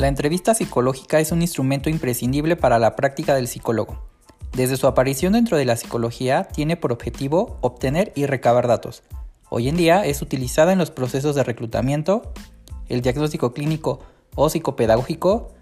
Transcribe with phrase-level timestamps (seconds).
[0.00, 3.98] La entrevista psicológica es un instrumento imprescindible para la práctica del psicólogo.
[4.56, 9.02] Desde su aparición dentro de la psicología tiene por objetivo obtener y recabar datos.
[9.50, 12.32] Hoy en día es utilizada en los procesos de reclutamiento,
[12.88, 14.00] el diagnóstico clínico
[14.36, 15.52] o psicopedagógico,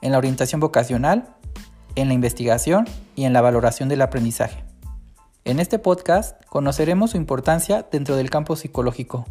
[0.00, 1.34] en la orientación vocacional,
[1.96, 4.62] en la investigación y en la valoración del aprendizaje.
[5.44, 9.26] En este podcast conoceremos su importancia dentro del campo psicológico,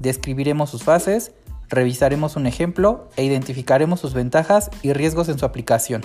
[0.00, 1.30] describiremos sus fases,
[1.70, 6.02] revisaremos un ejemplo e identificaremos sus ventajas y riesgos en su aplicación.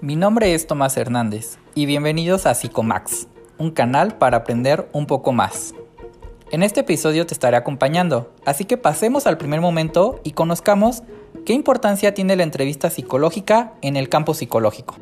[0.00, 5.32] Mi nombre es Tomás Hernández y bienvenidos a Psicomax, un canal para aprender un poco
[5.32, 5.74] más.
[6.50, 11.02] En este episodio te estaré acompañando, así que pasemos al primer momento y conozcamos
[11.46, 14.96] qué importancia tiene la entrevista psicológica en el campo psicológico.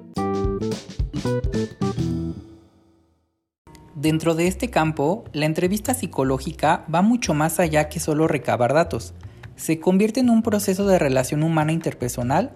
[4.03, 9.15] Dentro de este campo, la entrevista psicológica va mucho más allá que solo recabar datos.
[9.55, 12.51] Se convierte en un proceso de relación humana interpersonal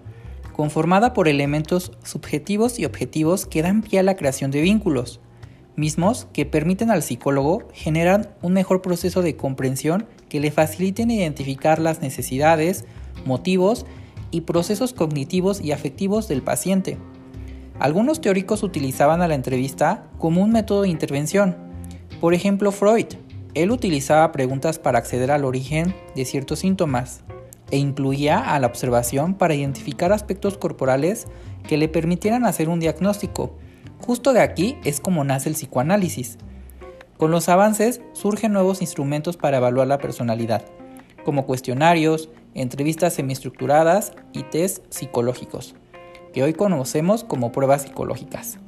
[0.51, 5.21] conformada por elementos subjetivos y objetivos que dan pie a la creación de vínculos,
[5.77, 11.79] mismos que permiten al psicólogo generar un mejor proceso de comprensión que le faciliten identificar
[11.79, 12.83] las necesidades,
[13.25, 13.85] motivos
[14.31, 16.97] y procesos cognitivos y afectivos del paciente.
[17.79, 21.55] Algunos teóricos utilizaban a la entrevista como un método de intervención.
[22.19, 23.05] Por ejemplo, Freud.
[23.53, 27.21] Él utilizaba preguntas para acceder al origen de ciertos síntomas
[27.69, 31.27] e incluía a la observación para identificar aspectos corporales
[31.67, 33.55] que le permitieran hacer un diagnóstico.
[33.99, 36.37] Justo de aquí es como nace el psicoanálisis.
[37.17, 40.63] Con los avances surgen nuevos instrumentos para evaluar la personalidad,
[41.25, 45.75] como cuestionarios, entrevistas semiestructuradas y test psicológicos
[46.37, 48.59] que hoy conocemos como pruebas psicológicas.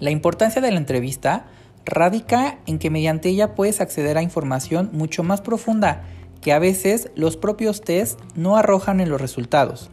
[0.00, 1.44] La importancia de la entrevista
[1.84, 6.04] radica en que mediante ella puedes acceder a información mucho más profunda
[6.40, 9.90] que a veces los propios test no arrojan en los resultados.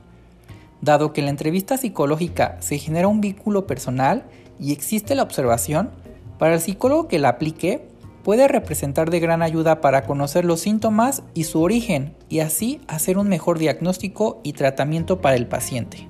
[0.80, 4.24] Dado que la entrevista psicológica se genera un vínculo personal
[4.58, 5.90] y existe la observación,
[6.38, 7.90] para el psicólogo que la aplique
[8.24, 13.18] puede representar de gran ayuda para conocer los síntomas y su origen y así hacer
[13.18, 16.09] un mejor diagnóstico y tratamiento para el paciente.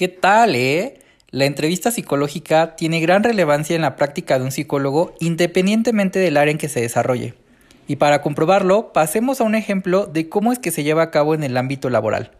[0.00, 0.94] ¿Qué tal, eh?
[1.30, 6.52] La entrevista psicológica tiene gran relevancia en la práctica de un psicólogo independientemente del área
[6.52, 7.34] en que se desarrolle.
[7.86, 11.34] Y para comprobarlo, pasemos a un ejemplo de cómo es que se lleva a cabo
[11.34, 12.30] en el ámbito laboral.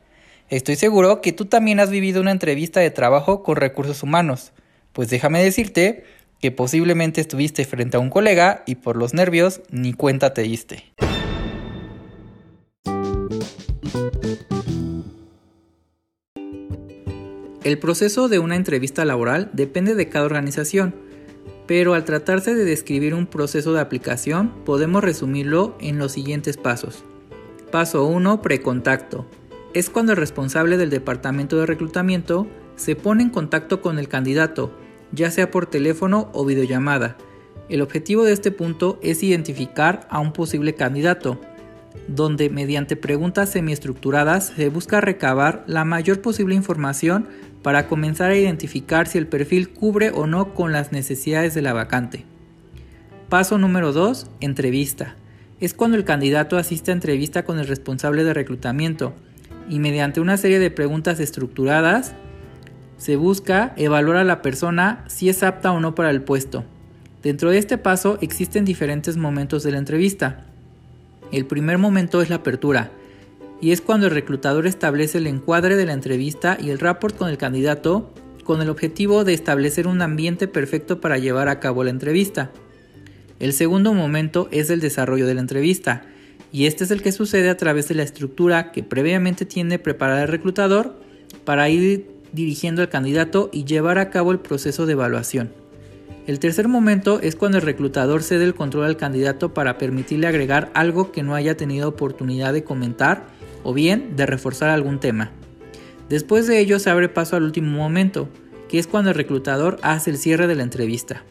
[0.48, 4.52] Estoy seguro que tú también has vivido una entrevista de trabajo con recursos humanos,
[4.94, 6.04] pues déjame decirte
[6.40, 10.84] que posiblemente estuviste frente a un colega y por los nervios ni cuenta te diste.
[17.70, 20.92] El proceso de una entrevista laboral depende de cada organización,
[21.68, 27.04] pero al tratarse de describir un proceso de aplicación podemos resumirlo en los siguientes pasos.
[27.70, 28.42] Paso 1.
[28.42, 29.24] Precontacto.
[29.72, 34.72] Es cuando el responsable del departamento de reclutamiento se pone en contacto con el candidato,
[35.12, 37.18] ya sea por teléfono o videollamada.
[37.68, 41.40] El objetivo de este punto es identificar a un posible candidato,
[42.08, 47.28] donde mediante preguntas semiestructuradas se busca recabar la mayor posible información
[47.62, 51.72] para comenzar a identificar si el perfil cubre o no con las necesidades de la
[51.72, 52.24] vacante.
[53.28, 54.30] Paso número 2.
[54.40, 55.16] Entrevista.
[55.60, 59.12] Es cuando el candidato asiste a entrevista con el responsable de reclutamiento
[59.68, 62.14] y mediante una serie de preguntas estructuradas
[62.96, 66.64] se busca evaluar a la persona si es apta o no para el puesto.
[67.22, 70.46] Dentro de este paso existen diferentes momentos de la entrevista.
[71.30, 72.90] El primer momento es la apertura,
[73.60, 77.28] y es cuando el reclutador establece el encuadre de la entrevista y el rapport con
[77.28, 78.12] el candidato
[78.44, 82.50] con el objetivo de establecer un ambiente perfecto para llevar a cabo la entrevista.
[83.38, 86.02] El segundo momento es el desarrollo de la entrevista,
[86.52, 90.22] y este es el que sucede a través de la estructura que previamente tiene preparada
[90.22, 90.96] el reclutador
[91.44, 95.52] para ir dirigiendo al candidato y llevar a cabo el proceso de evaluación.
[96.26, 100.70] El tercer momento es cuando el reclutador cede el control al candidato para permitirle agregar
[100.74, 103.26] algo que no haya tenido oportunidad de comentar
[103.62, 105.30] o bien de reforzar algún tema.
[106.08, 108.28] Después de ello se abre paso al último momento,
[108.68, 111.22] que es cuando el reclutador hace el cierre de la entrevista.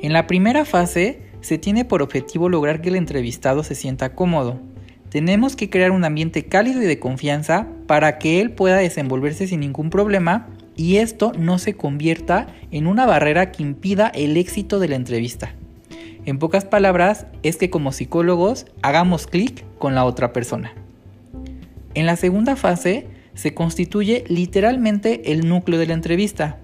[0.00, 4.60] En la primera fase se tiene por objetivo lograr que el entrevistado se sienta cómodo.
[5.10, 9.60] Tenemos que crear un ambiente cálido y de confianza para que él pueda desenvolverse sin
[9.60, 14.88] ningún problema y esto no se convierta en una barrera que impida el éxito de
[14.88, 15.54] la entrevista.
[16.26, 20.72] En pocas palabras, es que como psicólogos hagamos clic con la otra persona.
[21.94, 26.58] En la segunda fase se constituye literalmente el núcleo de la entrevista,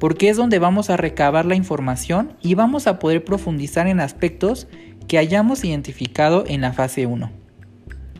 [0.00, 4.66] porque es donde vamos a recabar la información y vamos a poder profundizar en aspectos
[5.06, 7.30] que hayamos identificado en la fase 1.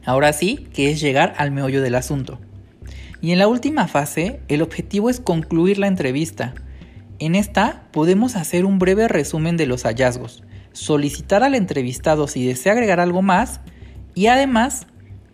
[0.05, 2.39] Ahora sí, que es llegar al meollo del asunto.
[3.23, 6.55] Y en la última fase, el objetivo es concluir la entrevista.
[7.19, 10.43] En esta podemos hacer un breve resumen de los hallazgos,
[10.73, 13.61] solicitar al entrevistado si desea agregar algo más
[14.15, 14.87] y además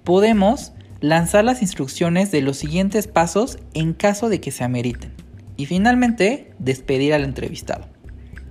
[0.05, 5.26] podemos lanzar las instrucciones de los siguientes pasos en caso de que se ameriten.
[5.57, 7.89] Y finalmente, despedir al entrevistado.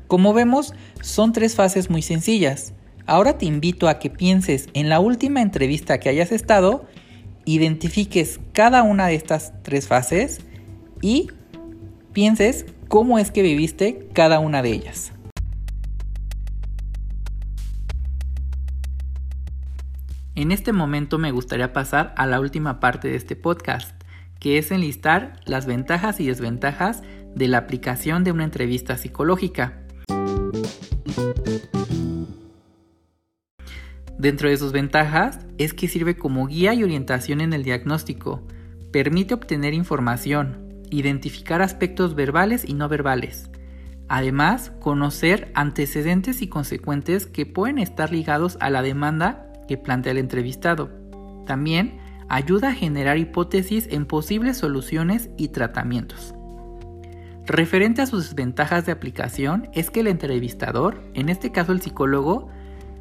[0.07, 2.74] Como vemos, son tres fases muy sencillas.
[3.06, 6.88] Ahora te invito a que pienses en la última entrevista que hayas estado
[7.46, 10.42] identifiques cada una de estas tres fases
[11.02, 11.30] y
[12.12, 15.12] pienses cómo es que viviste cada una de ellas.
[20.34, 23.96] En este momento me gustaría pasar a la última parte de este podcast,
[24.40, 27.04] que es enlistar las ventajas y desventajas
[27.36, 29.82] de la aplicación de una entrevista psicológica.
[34.18, 38.48] Dentro de sus ventajas es que sirve como guía y orientación en el diagnóstico,
[38.92, 43.50] permite obtener información, identificar aspectos verbales y no verbales.
[44.08, 50.20] Además, conocer antecedentes y consecuentes que pueden estar ligados a la demanda que plantea el
[50.20, 50.92] entrevistado.
[51.46, 51.98] También
[52.30, 56.33] ayuda a generar hipótesis en posibles soluciones y tratamientos.
[57.45, 62.50] Referente a sus desventajas de aplicación es que el entrevistador, en este caso el psicólogo,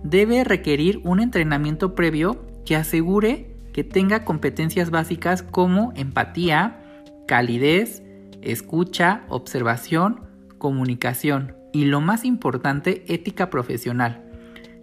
[0.02, 6.80] debe requerir un entrenamiento previo que asegure que tenga competencias básicas como empatía,
[7.26, 8.02] calidez,
[8.42, 10.20] escucha, observación,
[10.58, 14.23] comunicación y lo más importante, ética profesional.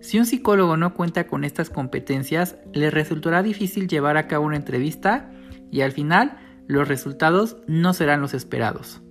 [0.02, 4.56] Si un psicólogo no cuenta con estas competencias, le resultará difícil llevar a cabo una
[4.56, 5.32] entrevista
[5.72, 9.04] y al final los resultados no serán los esperados.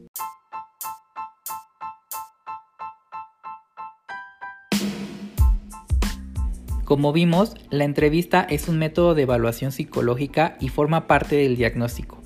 [6.85, 12.21] Como vimos, la entrevista es un método de evaluación psicológica y forma parte del diagnóstico.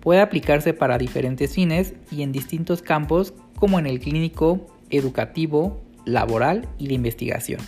[0.00, 6.68] Puede aplicarse para diferentes fines y en distintos campos como en el clínico, educativo, laboral
[6.76, 7.60] y de investigación.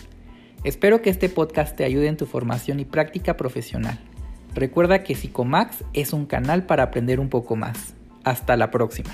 [0.65, 3.99] Espero que este podcast te ayude en tu formación y práctica profesional.
[4.55, 7.93] Recuerda que Psicomax es un canal para aprender un poco más.
[8.23, 9.11] Hasta la próxima.